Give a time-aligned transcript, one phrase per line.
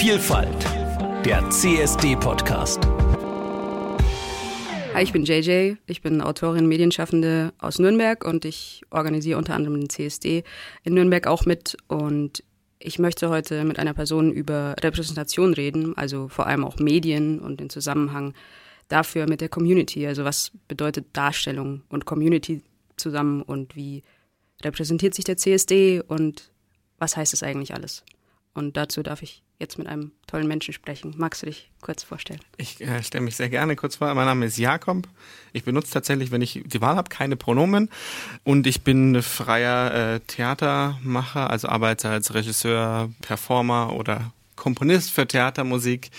[0.00, 0.64] Vielfalt,
[1.26, 2.82] der CSD-Podcast.
[4.94, 5.74] Hi, ich bin JJ.
[5.86, 10.42] Ich bin Autorin, Medienschaffende aus Nürnberg und ich organisiere unter anderem den CSD
[10.84, 11.76] in Nürnberg auch mit.
[11.86, 12.42] Und
[12.78, 17.60] ich möchte heute mit einer Person über Repräsentation reden, also vor allem auch Medien und
[17.60, 18.32] den Zusammenhang
[18.88, 20.06] dafür mit der Community.
[20.06, 22.62] Also was bedeutet Darstellung und Community
[22.96, 24.02] zusammen und wie
[24.64, 26.50] repräsentiert sich der CSD und
[26.96, 28.02] was heißt es eigentlich alles?
[28.54, 31.14] Und dazu darf ich jetzt mit einem tollen Menschen sprechen.
[31.16, 32.40] Magst du dich kurz vorstellen?
[32.56, 34.12] Ich äh, stelle mich sehr gerne kurz vor.
[34.14, 35.06] Mein Name ist Jakob.
[35.52, 37.90] Ich benutze tatsächlich, wenn ich die Wahl habe, keine Pronomen.
[38.42, 46.10] Und ich bin freier äh, Theatermacher, also arbeite als Regisseur, Performer oder Komponist für Theatermusik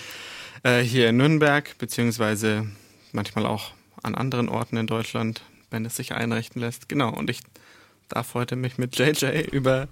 [0.64, 2.68] äh, hier in Nürnberg, beziehungsweise
[3.12, 3.72] manchmal auch
[4.04, 6.90] an anderen Orten in Deutschland, wenn es sich einrichten lässt.
[6.90, 7.12] Genau.
[7.12, 7.42] Und ich
[8.08, 9.88] darf heute mich mit JJ über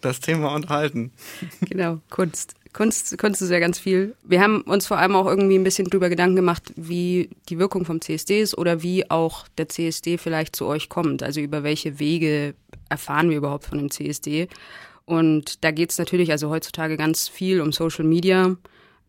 [0.00, 1.12] das Thema unterhalten.
[1.60, 2.54] Genau, Kunst.
[2.74, 4.16] Kunst, Kunst ist ja ganz viel.
[4.24, 7.84] Wir haben uns vor allem auch irgendwie ein bisschen drüber Gedanken gemacht, wie die Wirkung
[7.84, 11.22] vom CSD ist oder wie auch der CSD vielleicht zu euch kommt.
[11.22, 12.54] Also über welche Wege
[12.88, 14.48] erfahren wir überhaupt von dem CSD.
[15.06, 18.56] Und da geht es natürlich also heutzutage ganz viel um Social Media.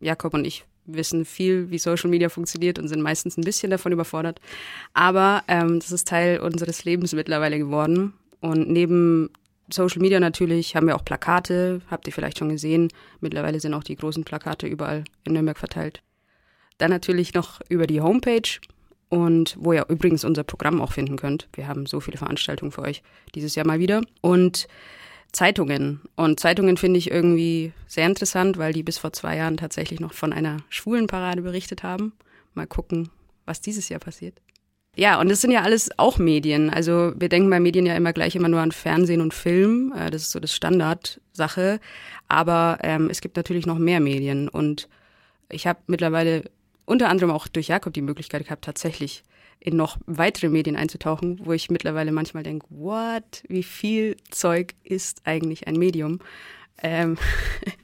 [0.00, 3.90] Jakob und ich wissen viel, wie Social Media funktioniert und sind meistens ein bisschen davon
[3.90, 4.40] überfordert.
[4.94, 8.12] Aber ähm, das ist Teil unseres Lebens mittlerweile geworden.
[8.40, 9.30] Und neben
[9.70, 12.88] Social Media natürlich haben wir auch Plakate, habt ihr vielleicht schon gesehen.
[13.20, 16.02] Mittlerweile sind auch die großen Plakate überall in Nürnberg verteilt.
[16.78, 18.60] Dann natürlich noch über die Homepage
[19.08, 21.48] und wo ihr übrigens unser Programm auch finden könnt.
[21.54, 23.02] Wir haben so viele Veranstaltungen für euch
[23.34, 24.02] dieses Jahr mal wieder.
[24.20, 24.68] Und
[25.32, 26.00] Zeitungen.
[26.14, 30.14] Und Zeitungen finde ich irgendwie sehr interessant, weil die bis vor zwei Jahren tatsächlich noch
[30.14, 32.12] von einer schwulen Parade berichtet haben.
[32.54, 33.10] Mal gucken,
[33.44, 34.40] was dieses Jahr passiert.
[34.98, 36.70] Ja, und das sind ja alles auch Medien.
[36.70, 39.92] Also wir denken bei Medien ja immer gleich immer nur an Fernsehen und Film.
[39.94, 41.80] Äh, das ist so das Standardsache.
[42.28, 44.48] Aber ähm, es gibt natürlich noch mehr Medien.
[44.48, 44.88] Und
[45.50, 46.44] ich habe mittlerweile
[46.86, 49.22] unter anderem auch durch Jakob die Möglichkeit gehabt, tatsächlich
[49.60, 55.22] in noch weitere Medien einzutauchen, wo ich mittlerweile manchmal denke, what, wie viel Zeug ist
[55.24, 56.20] eigentlich ein Medium?
[56.82, 57.18] Ähm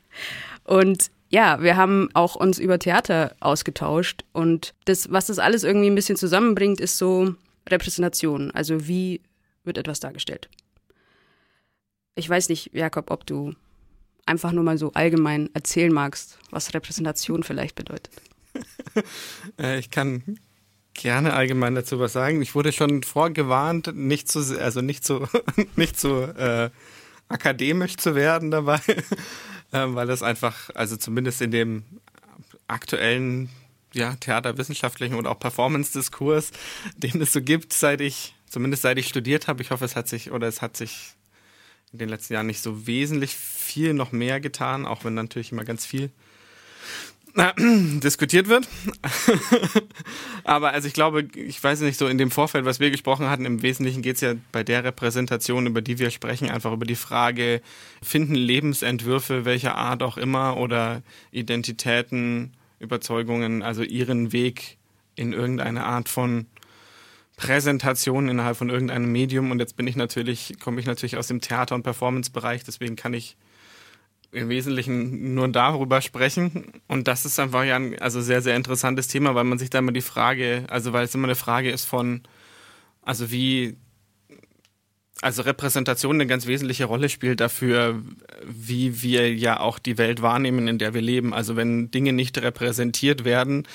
[0.65, 5.89] und ja, wir haben auch uns über Theater ausgetauscht und das, was das alles irgendwie
[5.89, 7.35] ein bisschen zusammenbringt, ist so
[7.69, 8.51] Repräsentation.
[8.51, 9.23] Also wie
[9.65, 10.51] wird etwas dargestellt?
[12.17, 13.55] Ich weiß nicht, Jakob, ob du
[14.27, 18.13] einfach nur mal so allgemein erzählen magst, was Repräsentation vielleicht bedeutet.
[19.59, 20.39] Äh, ich kann
[20.93, 22.43] gerne allgemein dazu was sagen.
[22.43, 25.27] Ich wurde schon vorgewarnt, nicht zu, also nicht zu,
[25.77, 26.69] nicht zu äh,
[27.29, 28.81] akademisch zu werden dabei
[29.73, 31.85] ähm, weil das einfach, also zumindest in dem
[32.69, 33.51] aktuellen
[33.93, 36.51] ja, theaterwissenschaftlichen und auch Performance-Diskurs,
[36.97, 39.63] den es so gibt, seit ich, zumindest seit ich studiert habe.
[39.63, 41.15] Ich hoffe, es hat sich, oder es hat sich
[41.93, 45.65] in den letzten Jahren nicht so wesentlich viel noch mehr getan, auch wenn natürlich immer
[45.65, 46.11] ganz viel
[47.57, 48.69] diskutiert wird.
[50.45, 53.47] Aber also ich glaube, ich weiß nicht, so in dem Vorfeld, was wir gesprochen hatten,
[53.47, 56.97] im Wesentlichen geht es ja bei der Repräsentation, über die wir sprechen, einfach über die
[56.97, 57.63] Frage,
[58.03, 64.77] finden Lebensentwürfe welcher Art auch immer oder Identitäten, Überzeugungen, also ihren Weg
[65.15, 66.47] in irgendeine Art von
[67.37, 69.51] Präsentation innerhalb von irgendeinem Medium.
[69.51, 73.15] Und jetzt bin ich natürlich, komme ich natürlich aus dem Theater- und Performance-Bereich, deswegen kann
[73.15, 73.37] ich
[74.33, 76.73] im Wesentlichen nur darüber sprechen.
[76.89, 79.79] Und das ist einfach ja ein also sehr, sehr interessantes Thema, weil man sich da
[79.79, 82.23] immer die Frage, also weil es immer eine Frage ist von,
[83.03, 83.77] also wie,
[85.21, 88.03] also Repräsentation eine ganz wesentliche Rolle spielt dafür,
[88.47, 91.35] wie wir ja auch die Welt wahrnehmen, in der wir leben.
[91.35, 93.69] Also wenn Dinge nicht repräsentiert werden,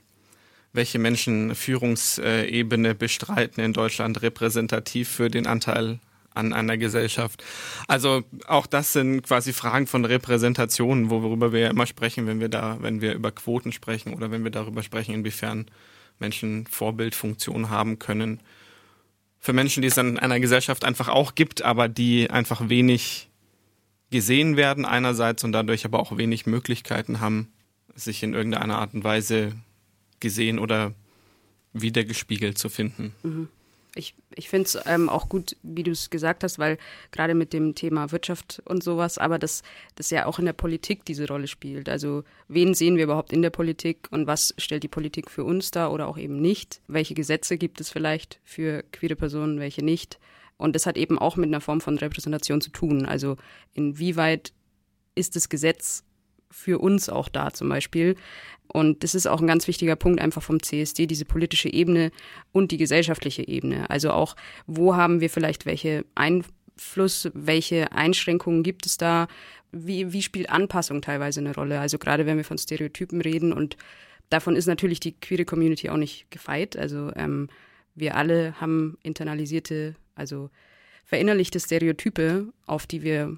[0.72, 6.00] welche Menschen Führungsebene bestreiten in Deutschland repräsentativ für den Anteil
[6.34, 7.44] an einer Gesellschaft.
[7.90, 12.50] Also auch das sind quasi Fragen von Repräsentation, worüber wir ja immer sprechen, wenn wir
[12.50, 15.66] da, wenn wir über Quoten sprechen oder wenn wir darüber sprechen, inwiefern
[16.20, 18.40] Menschen Vorbildfunktion haben können.
[19.40, 23.30] Für Menschen, die es in einer Gesellschaft einfach auch gibt, aber die einfach wenig
[24.16, 27.52] gesehen werden einerseits und dadurch aber auch wenig Möglichkeiten haben,
[27.96, 29.52] sich in irgendeiner Art und Weise
[30.22, 30.94] gesehen oder
[31.74, 33.14] wiedergespiegelt zu finden.
[33.24, 33.50] Mhm.
[33.94, 36.78] Ich, ich finde es ähm, auch gut, wie du es gesagt hast, weil
[37.12, 39.64] gerade mit dem Thema Wirtschaft und sowas, aber das,
[39.96, 41.90] das ja auch in der Politik diese Rolle spielt.
[41.90, 45.72] Also wen sehen wir überhaupt in der Politik und was stellt die Politik für uns
[45.72, 46.80] dar oder auch eben nicht?
[46.88, 50.20] Welche Gesetze gibt es vielleicht für queere Personen, welche nicht?
[50.58, 53.06] Und das hat eben auch mit einer Form von Repräsentation zu tun.
[53.06, 53.38] Also
[53.74, 54.54] inwieweit
[55.16, 56.04] ist das Gesetz
[56.50, 58.16] für uns auch da zum Beispiel?
[58.68, 62.12] Und das ist auch ein ganz wichtiger Punkt einfach vom CSD, diese politische Ebene
[62.52, 63.90] und die gesellschaftliche Ebene.
[63.90, 64.36] Also auch,
[64.66, 69.28] wo haben wir vielleicht welche Einfluss, welche Einschränkungen gibt es da?
[69.72, 71.80] Wie, wie spielt Anpassung teilweise eine Rolle?
[71.80, 73.76] Also gerade wenn wir von Stereotypen reden und
[74.30, 76.78] davon ist natürlich die queere Community auch nicht gefeit.
[76.78, 77.50] Also ähm,
[77.96, 80.50] wir alle haben internalisierte, also
[81.06, 83.38] verinnerlichte Stereotype, auf die wir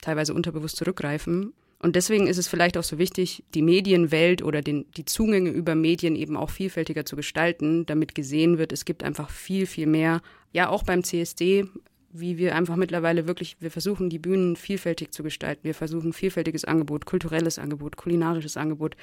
[0.00, 1.52] teilweise unterbewusst zurückgreifen.
[1.78, 5.74] Und deswegen ist es vielleicht auch so wichtig, die Medienwelt oder den, die Zugänge über
[5.74, 10.22] Medien eben auch vielfältiger zu gestalten, damit gesehen wird, es gibt einfach viel, viel mehr.
[10.52, 11.66] Ja, auch beim CSD,
[12.12, 15.64] wie wir einfach mittlerweile wirklich, wir versuchen die Bühnen vielfältig zu gestalten.
[15.64, 18.96] Wir versuchen vielfältiges Angebot, kulturelles Angebot, kulinarisches Angebot,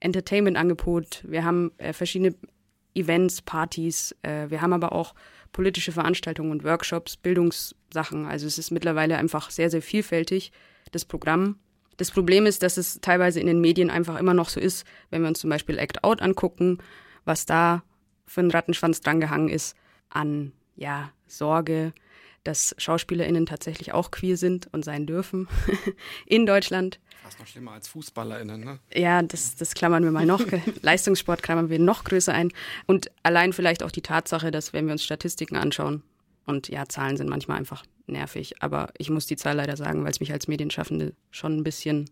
[0.00, 1.24] Entertainment-Angebot.
[1.26, 2.34] Wir haben äh, verschiedene
[2.94, 4.14] Events, Partys.
[4.22, 5.14] Äh, wir haben aber auch
[5.52, 8.26] politische Veranstaltungen und Workshops, Bildungssachen.
[8.26, 10.52] Also es ist mittlerweile einfach sehr, sehr vielfältig,
[10.92, 11.58] das Programm.
[11.96, 15.22] Das Problem ist, dass es teilweise in den Medien einfach immer noch so ist, wenn
[15.22, 16.78] wir uns zum Beispiel Act Out angucken,
[17.24, 17.82] was da
[18.26, 19.76] für ein Rattenschwanz drangehangen ist
[20.08, 21.92] an ja, Sorge,
[22.44, 25.48] dass SchauspielerInnen tatsächlich auch queer sind und sein dürfen
[26.26, 27.00] in Deutschland.
[27.22, 28.78] Fast noch schlimmer als FußballerInnen, ne?
[28.94, 30.42] Ja, das, das klammern wir mal noch.
[30.82, 32.50] Leistungssport klammern wir noch größer ein.
[32.86, 36.02] Und allein vielleicht auch die Tatsache, dass, wenn wir uns Statistiken anschauen,
[36.46, 40.10] und ja, Zahlen sind manchmal einfach nervig, aber ich muss die Zahl leider sagen, weil
[40.10, 42.10] es mich als Medienschaffende schon ein bisschen,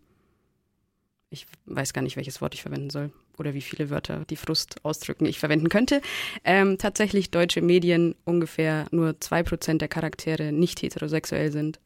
[1.30, 4.76] ich weiß gar nicht, welches Wort ich verwenden soll oder wie viele Wörter die Frust
[4.84, 6.00] ausdrücken ich verwenden könnte.
[6.44, 11.80] Ähm, tatsächlich deutsche Medien ungefähr nur zwei Prozent der Charaktere nicht heterosexuell sind,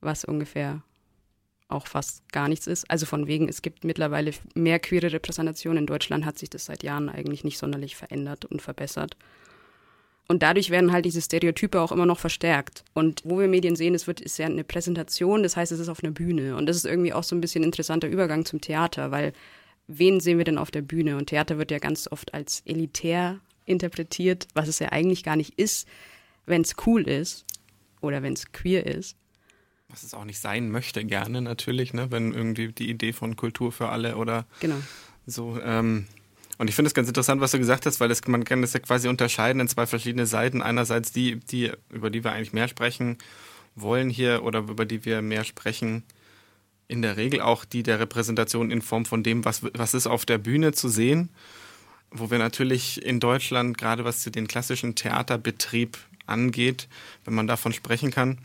[0.00, 0.82] was ungefähr
[1.68, 2.90] auch fast gar nichts ist.
[2.90, 5.76] Also von wegen, es gibt mittlerweile mehr queere Repräsentation.
[5.76, 9.16] In Deutschland hat sich das seit Jahren eigentlich nicht sonderlich verändert und verbessert.
[10.30, 12.84] Und dadurch werden halt diese Stereotype auch immer noch verstärkt.
[12.92, 15.88] Und wo wir Medien sehen, es wird, ist ja eine Präsentation, das heißt, es ist
[15.88, 16.54] auf einer Bühne.
[16.56, 19.32] Und das ist irgendwie auch so ein bisschen ein interessanter Übergang zum Theater, weil
[19.88, 21.16] wen sehen wir denn auf der Bühne?
[21.16, 25.58] Und Theater wird ja ganz oft als elitär interpretiert, was es ja eigentlich gar nicht
[25.58, 25.88] ist,
[26.46, 27.44] wenn es cool ist
[28.00, 29.16] oder wenn es queer ist.
[29.88, 32.10] Was es auch nicht sein möchte, gerne natürlich, ne?
[32.10, 34.76] wenn irgendwie die Idee von Kultur für alle oder genau.
[35.26, 36.06] so ähm,
[36.58, 38.72] und ich finde es ganz interessant, was du gesagt hast, weil das, man kann das
[38.72, 40.60] ja quasi unterscheiden in zwei verschiedene Seiten.
[40.60, 43.16] Einerseits die, die, über die wir eigentlich mehr sprechen
[43.76, 46.02] wollen hier oder über die wir mehr sprechen,
[46.88, 50.24] in der Regel auch die der Repräsentation in Form von dem, was, was ist auf
[50.26, 51.28] der Bühne zu sehen,
[52.10, 56.88] wo wir natürlich in Deutschland, gerade was den klassischen Theaterbetrieb angeht,
[57.24, 58.38] wenn man davon sprechen kann,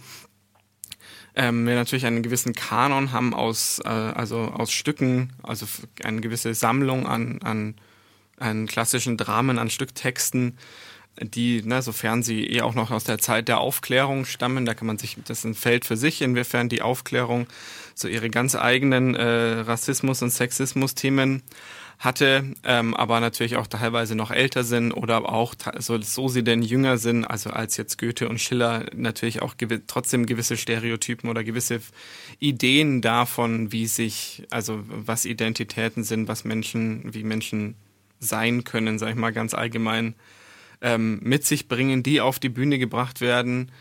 [1.36, 5.66] ähm, wir natürlich einen gewissen Kanon haben aus, äh, also aus Stücken, also
[6.04, 7.76] eine gewisse Sammlung an, an
[8.38, 10.58] an klassischen Dramen, an Stücktexten,
[11.20, 14.88] die, ne, sofern sie eh auch noch aus der Zeit der Aufklärung stammen, da kann
[14.88, 17.48] man sich, das ist ein Feld für sich, inwiefern die Aufklärung
[17.96, 21.44] so ihre ganz eigenen äh, Rassismus- und Sexismus-Themen
[22.00, 26.62] hatte, ähm, aber natürlich auch teilweise noch älter sind oder auch so, so sie denn
[26.62, 31.44] jünger sind, also als jetzt Goethe und Schiller natürlich auch gewi trotzdem gewisse Stereotypen oder
[31.44, 31.80] gewisse
[32.40, 37.76] Ideen davon, wie sich, also was Identitäten sind, was Menschen, wie Menschen
[38.20, 40.16] sein können, sag ich mal ganz allgemein,
[40.82, 43.72] ähm, mit sich bringen, die auf die Bühne gebracht werden,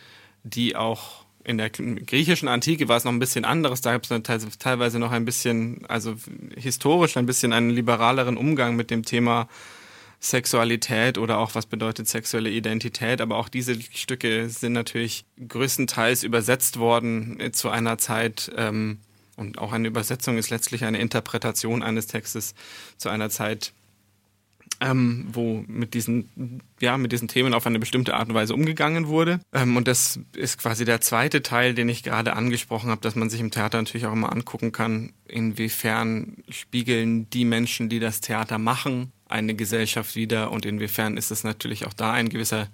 [0.45, 3.81] die auch in der griechischen Antike war es noch ein bisschen anderes.
[3.81, 6.15] Da gab es teilweise noch ein bisschen, also
[6.57, 9.49] historisch ein bisschen einen liberaleren Umgang mit dem Thema
[10.21, 13.21] Sexualität oder auch was bedeutet sexuelle Identität.
[13.21, 18.99] Aber auch diese Stücke sind natürlich größtenteils übersetzt worden zu einer Zeit, ähm,
[19.37, 22.55] und auch eine Übersetzung ist letztlich eine Interpretation eines Textes
[22.99, 23.73] zu einer Zeit,
[24.81, 29.07] ähm, wo mit diesen, ja, mit diesen Themen auf eine bestimmte Art und Weise umgegangen
[29.07, 29.41] wurde.
[29.53, 33.31] Ähm, und das ist quasi der zweite Teil, den ich gerade angesprochen habe, dass man
[33.31, 38.59] sich im Theater natürlich auch immer angucken kann, inwiefern spiegeln die Menschen, die das Theater
[38.59, 42.69] machen, eine Gesellschaft wider und inwiefern ist es natürlich auch da ein gewisser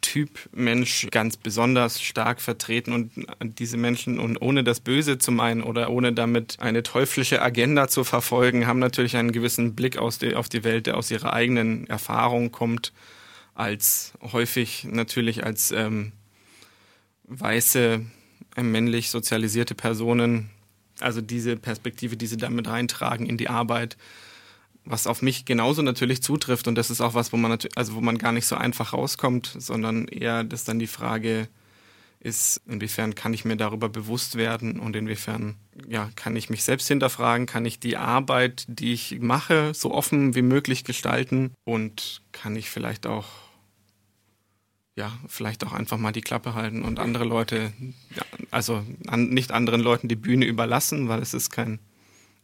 [0.00, 5.62] Typ Mensch ganz besonders stark vertreten und diese Menschen, und ohne das Böse zu meinen
[5.62, 10.48] oder ohne damit eine teuflische Agenda zu verfolgen, haben natürlich einen gewissen Blick die, auf
[10.48, 12.92] die Welt, der aus ihrer eigenen Erfahrung kommt,
[13.54, 16.12] als häufig natürlich als ähm,
[17.24, 18.00] weiße,
[18.56, 20.50] äh, männlich sozialisierte Personen,
[21.00, 23.96] also diese Perspektive, die sie damit reintragen in die Arbeit,
[24.86, 26.68] was auf mich genauso natürlich zutrifft.
[26.68, 29.54] Und das ist auch was, wo man also wo man gar nicht so einfach rauskommt,
[29.58, 31.48] sondern eher das dann die Frage
[32.20, 36.88] ist, inwiefern kann ich mir darüber bewusst werden und inwiefern ja, kann ich mich selbst
[36.88, 41.52] hinterfragen, kann ich die Arbeit, die ich mache, so offen wie möglich gestalten?
[41.64, 43.26] Und kann ich vielleicht auch
[44.96, 47.74] ja, vielleicht auch einfach mal die Klappe halten und andere Leute,
[48.50, 51.78] also an, nicht anderen Leuten die Bühne überlassen, weil es ist kein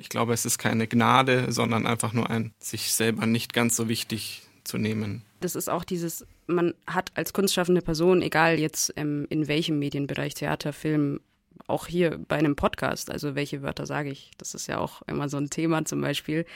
[0.03, 3.89] ich glaube, es ist keine Gnade, sondern einfach nur ein sich selber nicht ganz so
[3.89, 5.23] wichtig zu nehmen.
[5.41, 10.35] Das ist auch dieses, man hat als kunstschaffende Person, egal jetzt ähm, in welchem Medienbereich,
[10.35, 11.21] Theater, Film,
[11.69, 15.29] auch hier bei einem Podcast, also welche Wörter sage ich, das ist ja auch immer
[15.29, 16.47] so ein Thema zum Beispiel.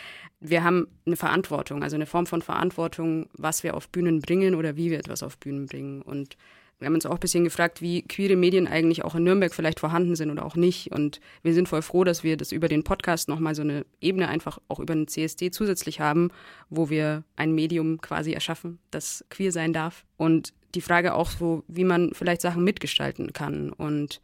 [0.41, 4.75] Wir haben eine Verantwortung, also eine Form von Verantwortung, was wir auf Bühnen bringen oder
[4.75, 6.03] wie wir etwas auf Bühnen bringen.
[6.03, 6.37] Und
[6.78, 9.80] wir haben uns auch ein bisschen gefragt, wie queere Medien eigentlich auch in Nürnberg vielleicht
[9.80, 10.92] vorhanden sind oder auch nicht.
[10.92, 14.28] Und wir sind voll froh, dass wir das über den Podcast nochmal so eine Ebene
[14.28, 16.30] einfach auch über den CSD zusätzlich haben,
[16.68, 20.04] wo wir ein Medium quasi erschaffen, das queer sein darf.
[20.18, 23.73] Und die Frage auch so, wie man vielleicht Sachen mitgestalten kann.
[23.73, 24.21] Und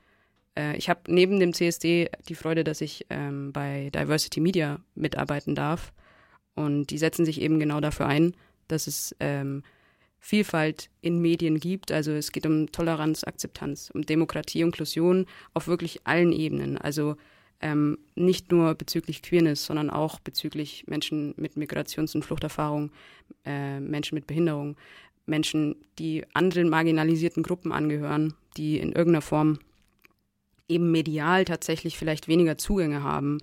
[0.57, 5.55] äh, ich habe neben dem CSD die Freude, dass ich ähm, bei Diversity Media mitarbeiten
[5.55, 5.93] darf.
[6.55, 8.35] Und die setzen sich eben genau dafür ein,
[8.69, 9.63] dass es ähm,
[10.25, 11.91] Vielfalt in Medien gibt.
[11.91, 16.79] Also es geht um Toleranz, Akzeptanz, um Demokratie, Inklusion auf wirklich allen Ebenen.
[16.79, 17.17] Also
[17.61, 22.93] ähm, nicht nur bezüglich Queerness, sondern auch bezüglich Menschen mit Migrations- und Fluchterfahrung,
[23.45, 24.77] äh, Menschen mit Behinderung,
[25.27, 29.59] Menschen, die anderen marginalisierten Gruppen angehören, die in irgendeiner Form
[30.69, 33.39] eben medial tatsächlich vielleicht weniger Zugänge haben.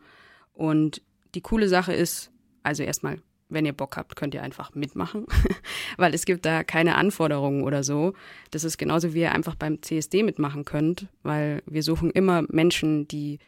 [0.54, 1.02] Und
[1.36, 2.32] die coole Sache ist,
[2.64, 5.26] also erstmal wenn ihr Bock habt, könnt ihr einfach mitmachen,
[5.98, 8.14] weil es gibt da keine Anforderungen oder so.
[8.52, 13.08] Das ist genauso wie ihr einfach beim CSD mitmachen könnt, weil wir suchen immer Menschen,
[13.08, 13.40] die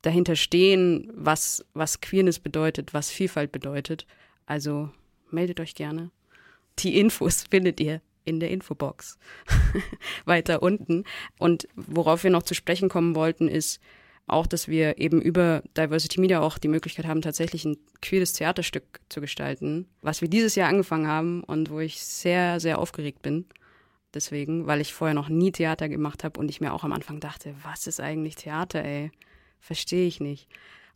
[0.00, 4.06] dahinter stehen, was, was Queerness bedeutet, was Vielfalt bedeutet.
[4.46, 4.90] Also
[5.30, 6.10] meldet euch gerne.
[6.80, 9.18] Die Infos findet ihr in der Infobox
[10.24, 11.04] weiter unten.
[11.38, 13.80] Und worauf wir noch zu sprechen kommen wollten, ist,
[14.26, 19.00] auch, dass wir eben über Diversity Media auch die Möglichkeit haben, tatsächlich ein queeres Theaterstück
[19.08, 23.46] zu gestalten, was wir dieses Jahr angefangen haben und wo ich sehr, sehr aufgeregt bin.
[24.14, 27.18] Deswegen, weil ich vorher noch nie Theater gemacht habe und ich mir auch am Anfang
[27.18, 29.10] dachte, was ist eigentlich Theater, ey?
[29.60, 30.48] Verstehe ich nicht.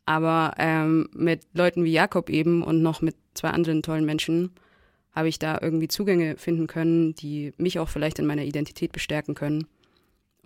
[0.04, 4.52] Aber ähm, mit Leuten wie Jakob eben und noch mit zwei anderen tollen Menschen
[5.12, 9.34] habe ich da irgendwie Zugänge finden können, die mich auch vielleicht in meiner Identität bestärken
[9.34, 9.66] können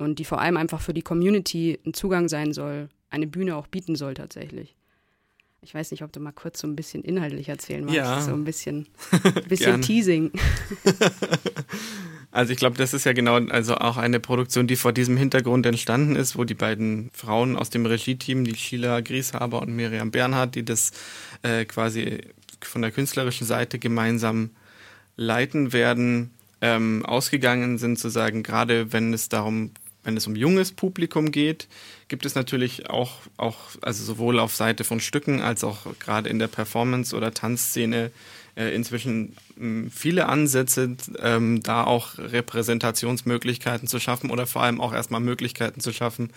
[0.01, 3.67] und die vor allem einfach für die Community ein Zugang sein soll, eine Bühne auch
[3.67, 4.77] bieten soll tatsächlich.
[5.63, 7.97] Ich weiß nicht, ob du mal kurz so ein bisschen inhaltlich erzählen magst.
[7.97, 8.23] Ja.
[8.23, 8.89] So ein bisschen,
[9.49, 10.33] bisschen Teasing.
[12.31, 15.67] also ich glaube, das ist ja genau also auch eine Produktion, die vor diesem Hintergrund
[15.67, 20.55] entstanden ist, wo die beiden Frauen aus dem Regie-Team, die Sheila Grieshaber und Miriam Bernhardt,
[20.55, 20.93] die das
[21.43, 22.23] äh, quasi
[22.63, 24.51] von der künstlerischen Seite gemeinsam
[25.17, 26.31] leiten werden,
[26.63, 31.69] ähm, ausgegangen sind, zu sagen, gerade wenn es darum wenn es um junges Publikum geht,
[32.09, 36.39] gibt es natürlich auch, auch, also sowohl auf Seite von Stücken als auch gerade in
[36.39, 38.11] der Performance- oder Tanzszene
[38.57, 44.93] äh, inzwischen äh, viele Ansätze, ähm, da auch Repräsentationsmöglichkeiten zu schaffen oder vor allem auch
[44.93, 46.33] erstmal Möglichkeiten zu schaffen,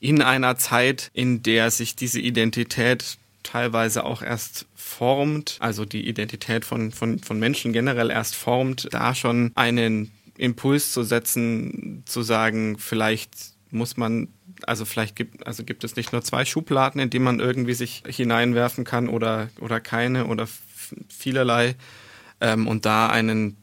[0.00, 6.64] in einer Zeit, in der sich diese Identität teilweise auch erst formt, also die Identität
[6.64, 12.78] von, von, von Menschen generell erst formt, da schon einen Impuls zu setzen, zu sagen,
[12.78, 13.32] vielleicht
[13.70, 14.28] muss man,
[14.62, 18.02] also vielleicht gibt, also gibt es nicht nur zwei Schubladen, in die man irgendwie sich
[18.06, 20.48] hineinwerfen kann oder, oder keine oder
[21.08, 21.74] vielerlei
[22.40, 23.56] ähm, und da einen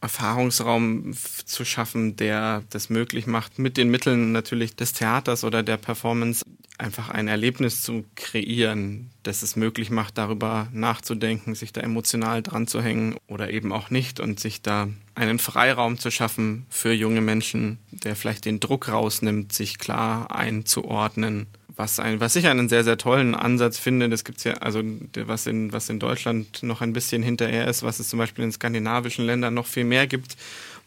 [0.00, 1.14] Erfahrungsraum
[1.44, 6.44] zu schaffen, der das möglich macht, mit den Mitteln natürlich des Theaters oder der Performance
[6.76, 12.66] einfach ein Erlebnis zu kreieren, das es möglich macht, darüber nachzudenken, sich da emotional dran
[12.66, 17.20] zu hängen oder eben auch nicht und sich da einen Freiraum zu schaffen für junge
[17.20, 21.46] Menschen, der vielleicht den Druck rausnimmt, sich klar einzuordnen.
[21.74, 24.82] Was, ein, was ich einen sehr, sehr tollen Ansatz finde, das gibt's ja, also
[25.24, 28.52] was in, was in Deutschland noch ein bisschen hinterher ist, was es zum Beispiel in
[28.52, 30.36] skandinavischen Ländern noch viel mehr gibt,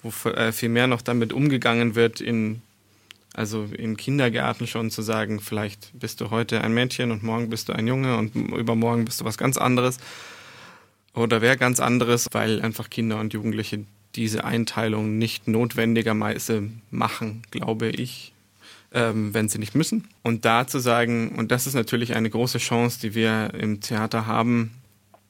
[0.03, 2.61] wo äh, viel mehr noch damit umgegangen wird, in
[3.33, 7.67] also im Kindergarten schon zu sagen, vielleicht bist du heute ein Mädchen und morgen bist
[7.67, 9.97] du ein Junge und übermorgen bist du was ganz anderes
[11.13, 17.89] oder wer ganz anderes, weil einfach Kinder und Jugendliche diese Einteilung nicht notwendigerweise machen, glaube
[17.89, 18.33] ich,
[18.91, 20.07] ähm, wenn sie nicht müssen.
[20.23, 24.25] Und da zu sagen, und das ist natürlich eine große Chance, die wir im Theater
[24.25, 24.71] haben,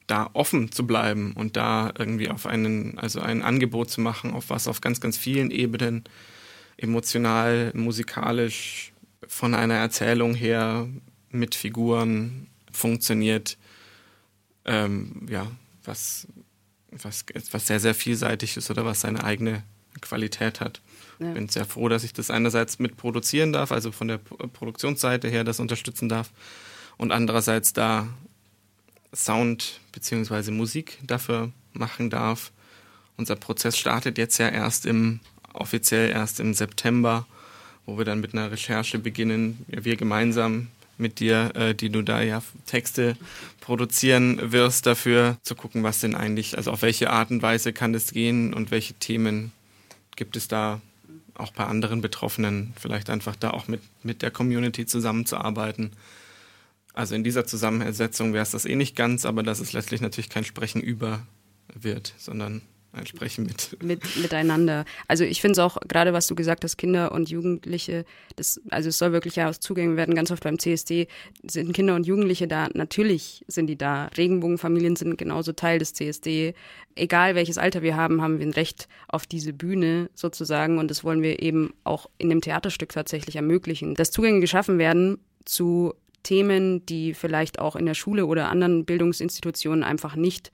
[0.06, 4.50] da offen zu bleiben und da irgendwie auf einen, also ein Angebot zu machen, auf
[4.50, 6.04] was auf ganz, ganz vielen Ebenen
[6.76, 8.92] emotional, musikalisch,
[9.26, 10.88] von einer Erzählung her
[11.30, 13.56] mit Figuren funktioniert,
[14.64, 15.50] ähm, ja,
[15.84, 16.28] was,
[17.02, 19.62] was, was sehr, sehr vielseitig ist oder was seine eigene
[20.00, 20.80] Qualität hat.
[21.18, 21.32] Ich ja.
[21.32, 25.44] bin sehr froh, dass ich das einerseits mit produzieren darf, also von der Produktionsseite her
[25.44, 26.30] das unterstützen darf
[26.96, 28.08] und andererseits da
[29.14, 30.50] Sound bzw.
[30.50, 32.52] Musik dafür machen darf.
[33.16, 35.20] Unser Prozess startet jetzt ja erst im,
[35.54, 37.26] offiziell erst im September,
[37.86, 42.22] wo wir dann mit einer Recherche beginnen, wir gemeinsam mit dir, äh, die du da
[42.22, 43.16] ja Texte
[43.60, 47.92] produzieren wirst, dafür zu gucken, was denn eigentlich, also auf welche Art und Weise kann
[47.92, 49.52] das gehen und welche Themen
[50.16, 50.80] gibt es da
[51.34, 55.92] auch bei anderen Betroffenen, vielleicht einfach da auch mit, mit der Community zusammenzuarbeiten.
[56.94, 60.30] Also in dieser Zusammensetzung wäre es das eh nicht ganz, aber dass es letztlich natürlich
[60.30, 61.26] kein Sprechen über
[61.74, 62.62] wird, sondern
[63.04, 63.76] Sprechen mit.
[63.82, 64.84] mit miteinander.
[65.08, 68.04] Also ich finde es auch, gerade was du gesagt hast, Kinder und Jugendliche,
[68.36, 71.08] das, also es soll wirklich ja aus Zugängen werden, ganz oft beim CSD
[71.46, 74.06] sind Kinder und Jugendliche da, natürlich sind die da.
[74.16, 76.54] Regenbogenfamilien sind genauso Teil des CSD.
[76.94, 81.04] Egal welches Alter wir haben, haben wir ein Recht auf diese Bühne sozusagen und das
[81.04, 83.94] wollen wir eben auch in dem Theaterstück tatsächlich ermöglichen.
[83.94, 85.92] Dass Zugänge geschaffen werden zu
[86.26, 90.50] Themen, die vielleicht auch in der Schule oder anderen Bildungsinstitutionen einfach nicht,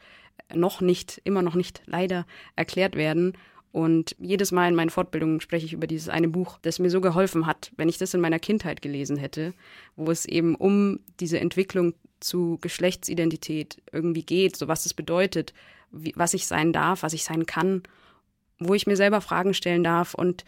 [0.55, 3.35] noch nicht, immer noch nicht leider erklärt werden.
[3.73, 7.01] Und jedes Mal in meinen Fortbildungen spreche ich über dieses eine Buch, das mir so
[7.01, 9.55] geholfen hat, wenn ich das in meiner Kindheit gelesen hätte,
[9.97, 15.55] wo es eben um diese Entwicklung zu Geschlechtsidentität irgendwie geht, so was es bedeutet,
[15.91, 17.83] wie, was ich sein darf, was ich sein kann,
[18.59, 20.45] wo ich mir selber Fragen stellen darf und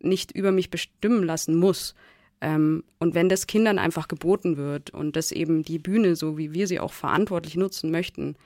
[0.00, 1.94] nicht über mich bestimmen lassen muss.
[2.40, 6.52] Ähm, und wenn das Kindern einfach geboten wird und das eben die Bühne, so wie
[6.52, 8.36] wir sie auch verantwortlich nutzen möchten,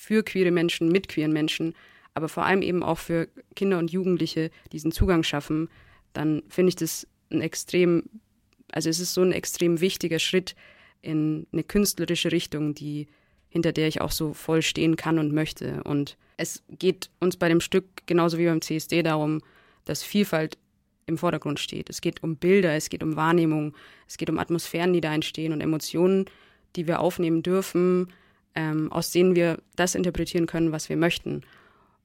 [0.00, 1.74] für queere Menschen, mit queeren Menschen,
[2.14, 5.68] aber vor allem eben auch für Kinder und Jugendliche diesen Zugang schaffen,
[6.14, 8.04] dann finde ich das ein extrem,
[8.72, 10.56] also es ist so ein extrem wichtiger Schritt
[11.02, 13.08] in eine künstlerische Richtung, die
[13.50, 15.82] hinter der ich auch so voll stehen kann und möchte.
[15.84, 19.42] Und es geht uns bei dem Stück genauso wie beim CSD darum,
[19.84, 20.56] dass Vielfalt
[21.04, 21.90] im Vordergrund steht.
[21.90, 23.76] Es geht um Bilder, es geht um Wahrnehmung,
[24.08, 26.24] es geht um Atmosphären, die da entstehen und Emotionen,
[26.74, 28.10] die wir aufnehmen dürfen,
[28.54, 31.42] ähm, aus denen wir das interpretieren können, was wir möchten.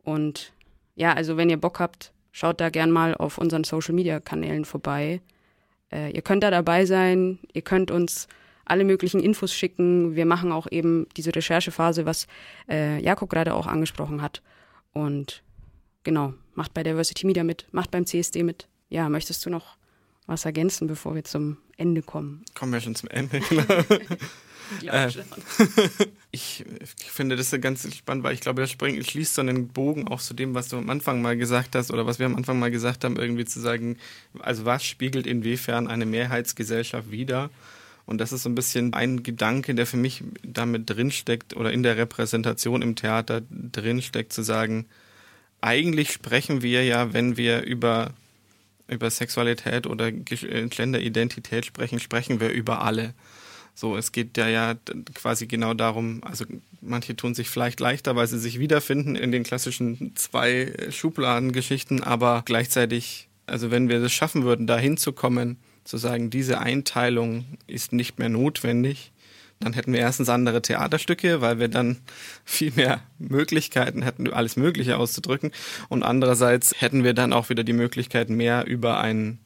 [0.03, 0.53] Und
[0.95, 5.21] ja, also wenn ihr Bock habt, schaut da gern mal auf unseren Social-Media-Kanälen vorbei.
[5.91, 8.27] Äh, ihr könnt da dabei sein, ihr könnt uns
[8.65, 10.15] alle möglichen Infos schicken.
[10.15, 12.27] Wir machen auch eben diese Recherchephase, was
[12.69, 14.41] äh, Jakob gerade auch angesprochen hat.
[14.91, 15.43] Und
[16.03, 19.77] genau, macht bei Diversity Media mit, macht beim CSD mit ja, möchtest du noch
[20.27, 22.43] was ergänzen, bevor wir zum Ende kommen?
[22.53, 23.63] Kommen wir schon zum Ende, genau.
[24.91, 25.09] äh,
[26.31, 30.07] ich, ich, finde das ganz spannend, weil ich glaube, das springt, schließt so einen Bogen
[30.07, 32.59] auch zu dem, was du am Anfang mal gesagt hast oder was wir am Anfang
[32.59, 33.97] mal gesagt haben, irgendwie zu sagen,
[34.39, 37.49] also was spiegelt inwiefern eine Mehrheitsgesellschaft wider?
[38.07, 41.81] Und das ist so ein bisschen ein Gedanke, der für mich damit drinsteckt oder in
[41.81, 44.85] der Repräsentation im Theater drinsteckt, zu sagen,
[45.61, 48.13] eigentlich sprechen wir ja, wenn wir über
[48.87, 53.13] über Sexualität oder äh, Genderidentität sprechen, sprechen wir über alle.
[53.73, 54.75] So, es geht ja ja
[55.13, 56.45] quasi genau darum, also
[56.81, 62.43] manche tun sich vielleicht leichter, weil sie sich wiederfinden in den klassischen zwei Schubladengeschichten, aber
[62.45, 68.17] gleichzeitig, also wenn wir es schaffen würden, da hinzukommen, zu sagen, diese Einteilung ist nicht
[68.17, 69.11] mehr notwendig,
[69.59, 71.97] dann hätten wir erstens andere Theaterstücke, weil wir dann
[72.43, 75.51] viel mehr Möglichkeiten hätten, alles Mögliche auszudrücken.
[75.89, 79.39] Und andererseits hätten wir dann auch wieder die Möglichkeit, mehr über ein,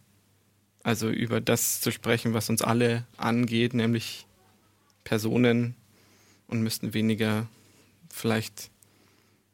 [0.84, 4.26] also über das zu sprechen, was uns alle angeht, nämlich
[5.04, 5.76] Personen
[6.48, 7.48] und müssten weniger
[8.12, 8.72] vielleicht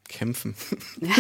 [0.10, 0.56] kämpfen.
[1.02, 1.16] Ja,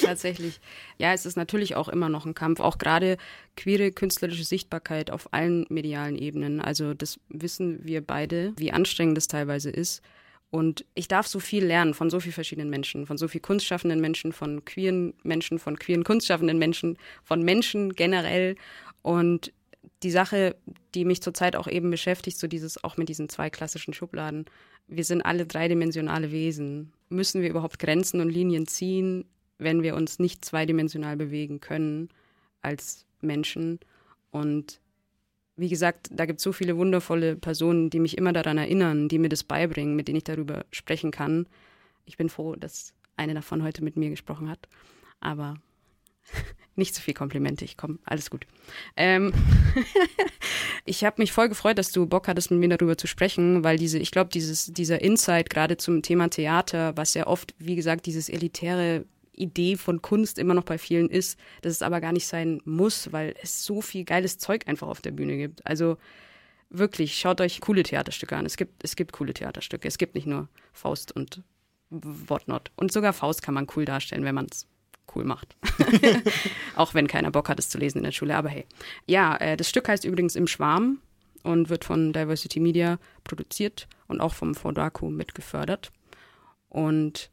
[0.00, 0.60] tatsächlich.
[0.96, 3.18] Ja, es ist natürlich auch immer noch ein Kampf, auch gerade
[3.54, 6.62] queere künstlerische Sichtbarkeit auf allen medialen Ebenen.
[6.62, 10.02] Also das wissen wir beide, wie anstrengend das teilweise ist.
[10.50, 14.00] Und ich darf so viel lernen von so vielen verschiedenen Menschen, von so viel kunstschaffenden
[14.00, 18.56] Menschen, von queeren Menschen, von queeren kunstschaffenden Menschen, von Menschen generell.
[19.02, 19.52] Und
[20.04, 20.56] die Sache,
[20.94, 24.44] die mich zurzeit auch eben beschäftigt, so dieses auch mit diesen zwei klassischen Schubladen.
[24.86, 26.92] Wir sind alle dreidimensionale Wesen.
[27.08, 29.24] Müssen wir überhaupt Grenzen und Linien ziehen,
[29.58, 32.10] wenn wir uns nicht zweidimensional bewegen können
[32.60, 33.80] als Menschen?
[34.30, 34.80] Und
[35.56, 39.18] wie gesagt, da gibt es so viele wundervolle Personen, die mich immer daran erinnern, die
[39.18, 41.46] mir das beibringen, mit denen ich darüber sprechen kann.
[42.04, 44.68] Ich bin froh, dass eine davon heute mit mir gesprochen hat.
[45.20, 45.56] Aber
[46.76, 48.46] nicht zu viel Komplimente, ich komme, alles gut.
[48.96, 49.32] Ähm
[50.84, 53.78] ich habe mich voll gefreut, dass du Bock hattest, mit mir darüber zu sprechen, weil
[53.78, 58.06] diese, ich glaube, dieses, dieser Insight gerade zum Thema Theater, was ja oft, wie gesagt,
[58.06, 59.04] dieses elitäre
[59.36, 63.12] Idee von Kunst immer noch bei vielen ist, dass es aber gar nicht sein muss,
[63.12, 65.66] weil es so viel geiles Zeug einfach auf der Bühne gibt.
[65.66, 65.96] Also
[66.70, 68.46] wirklich, schaut euch coole Theaterstücke an.
[68.46, 69.88] Es gibt, es gibt coole Theaterstücke.
[69.88, 71.42] Es gibt nicht nur Faust und
[71.90, 72.70] whatnot.
[72.76, 74.66] Und sogar Faust kann man cool darstellen, wenn man es
[75.14, 75.56] cool macht.
[76.76, 78.36] Auch wenn keiner Bock hat, es zu lesen in der Schule.
[78.36, 78.66] Aber hey.
[79.06, 80.98] Ja, äh, das Stück heißt übrigens Im Schwarm
[81.42, 85.92] und wird von Diversity Media produziert und auch vom Fodaku mitgefördert.
[86.68, 87.30] Und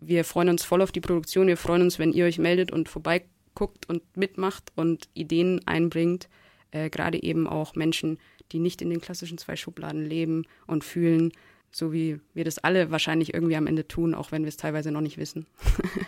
[0.00, 1.46] wir freuen uns voll auf die Produktion.
[1.46, 6.28] Wir freuen uns, wenn ihr euch meldet und vorbeiguckt und mitmacht und Ideen einbringt.
[6.70, 8.18] Äh, Gerade eben auch Menschen,
[8.52, 11.32] die nicht in den klassischen zwei Schubladen leben und fühlen,
[11.70, 14.90] so wie wir das alle wahrscheinlich irgendwie am Ende tun, auch wenn wir es teilweise
[14.90, 15.46] noch nicht wissen.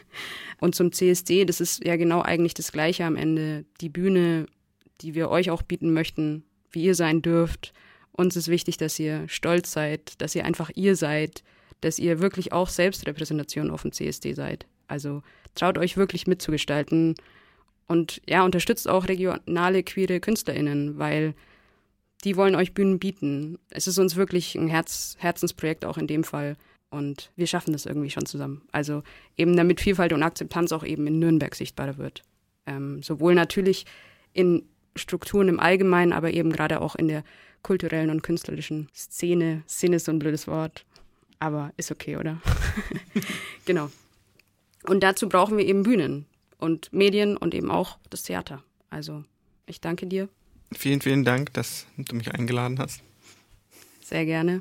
[0.61, 3.65] und zum CSD, das ist ja genau eigentlich das Gleiche am Ende.
[3.81, 4.47] Die Bühne,
[5.01, 7.73] die wir euch auch bieten möchten, wie ihr sein dürft.
[8.13, 11.43] Uns ist wichtig, dass ihr stolz seid, dass ihr einfach ihr seid,
[11.81, 14.67] dass ihr wirklich auch Selbstrepräsentation auf dem CSD seid.
[14.89, 15.23] Also
[15.55, 17.15] traut euch wirklich mitzugestalten
[17.87, 21.35] und ja, unterstützt auch regionale queere KünstlerInnen, weil
[22.25, 23.59] die wollen euch Bühnen bieten.
[23.71, 26.57] Es ist uns wirklich ein Herz, Herzensprojekt auch in dem Fall.
[26.91, 28.63] Und wir schaffen das irgendwie schon zusammen.
[28.73, 29.03] Also
[29.37, 32.23] eben damit Vielfalt und Akzeptanz auch eben in Nürnberg sichtbarer wird.
[32.67, 33.85] Ähm, sowohl natürlich
[34.33, 34.65] in
[34.97, 37.25] Strukturen im Allgemeinen, aber eben gerade auch in der
[37.63, 39.63] kulturellen und künstlerischen Szene.
[39.69, 40.85] Szene ist so ein blödes Wort,
[41.39, 42.41] aber ist okay, oder?
[43.65, 43.91] genau.
[44.85, 46.27] Und dazu brauchen wir eben Bühnen
[46.59, 48.63] und Medien und eben auch das Theater.
[48.91, 49.25] Also
[49.67, 50.29] ich danke dir
[50.73, 53.03] Vielen, vielen Dank, dass du mich eingeladen hast.
[54.03, 54.61] Sehr gerne.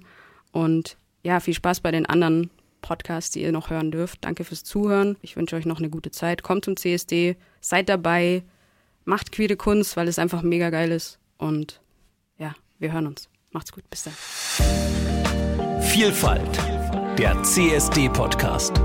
[0.52, 2.50] Und ja, viel Spaß bei den anderen
[2.82, 4.24] Podcasts, die ihr noch hören dürft.
[4.24, 5.18] Danke fürs Zuhören.
[5.22, 6.44] Ich wünsche euch noch eine gute Zeit.
[6.44, 8.44] Kommt zum CSD, seid dabei,
[9.04, 11.20] macht queere Kunst, weil es einfach mega geil ist.
[11.38, 11.82] Und
[12.38, 13.30] ja, wir hören uns.
[13.52, 13.84] Macht's gut.
[13.90, 14.14] Bis dann.
[15.82, 16.58] Vielfalt,
[17.18, 18.80] der CSD-Podcast.